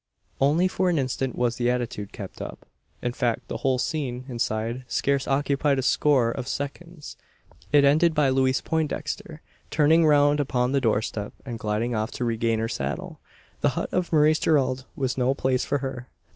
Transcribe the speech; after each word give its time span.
Only 0.39 0.67
for 0.67 0.89
an 0.89 0.97
instant 0.97 1.35
was 1.37 1.57
the 1.57 1.69
attitude 1.69 2.11
kept 2.11 2.41
up. 2.41 2.65
In 3.03 3.13
fact, 3.13 3.47
the 3.49 3.57
whole 3.57 3.77
scene, 3.77 4.25
inside, 4.27 4.83
scarce 4.87 5.27
occupied 5.27 5.77
a 5.77 5.83
score 5.83 6.31
of 6.31 6.47
seconds. 6.47 7.17
It 7.71 7.83
ended 7.85 8.15
by 8.15 8.29
Louise 8.29 8.61
Poindexter 8.61 9.43
turning 9.69 10.03
round 10.07 10.39
upon 10.39 10.71
the 10.71 10.81
doorstep, 10.81 11.33
and 11.45 11.59
gliding 11.59 11.93
off 11.93 12.09
to 12.13 12.25
regain 12.25 12.57
her 12.57 12.67
saddle. 12.67 13.19
The 13.59 13.69
hut 13.77 13.89
of 13.91 14.11
Maurice 14.11 14.39
Gerald 14.39 14.85
was 14.95 15.19
no 15.19 15.35
place 15.35 15.65
for 15.65 15.77
her! 15.85 16.07